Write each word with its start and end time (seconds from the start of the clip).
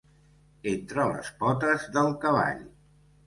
Entre 0.71 1.03
les 1.11 1.29
potes 1.43 1.85
del 1.99 2.11
cavall. 2.25 2.65